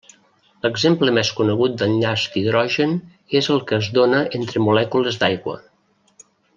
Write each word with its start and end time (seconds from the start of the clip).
L'exemple 0.65 1.13
més 1.17 1.29
conegut 1.39 1.75
d'enllaç 1.81 2.23
d'hidrogen 2.37 2.97
és 3.43 3.53
el 3.57 3.63
que 3.71 3.79
es 3.83 3.93
dóna 4.01 4.25
entre 4.41 4.65
molècules 4.71 5.25
d'aigua. 5.25 5.59